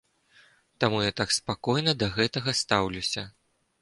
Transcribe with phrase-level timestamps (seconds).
[0.83, 3.29] Таму я так спакойна да гэтага стаўлюся.